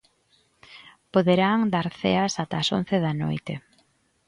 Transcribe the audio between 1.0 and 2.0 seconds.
Poderán dar